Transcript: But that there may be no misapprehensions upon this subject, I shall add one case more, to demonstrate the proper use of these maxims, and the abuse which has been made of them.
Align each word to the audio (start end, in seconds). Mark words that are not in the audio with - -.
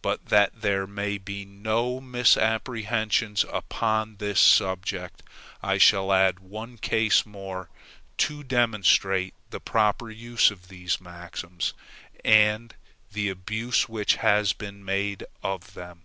But 0.00 0.28
that 0.30 0.62
there 0.62 0.86
may 0.86 1.18
be 1.18 1.44
no 1.44 2.00
misapprehensions 2.00 3.44
upon 3.52 4.16
this 4.16 4.40
subject, 4.40 5.22
I 5.62 5.76
shall 5.76 6.10
add 6.10 6.40
one 6.40 6.78
case 6.78 7.26
more, 7.26 7.68
to 8.16 8.42
demonstrate 8.42 9.34
the 9.50 9.60
proper 9.60 10.10
use 10.10 10.50
of 10.50 10.68
these 10.68 11.02
maxims, 11.02 11.74
and 12.24 12.74
the 13.12 13.28
abuse 13.28 13.90
which 13.90 14.14
has 14.16 14.54
been 14.54 14.86
made 14.86 15.26
of 15.42 15.74
them. 15.74 16.04